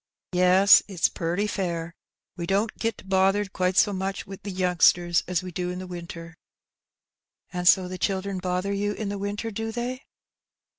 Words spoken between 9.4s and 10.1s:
do they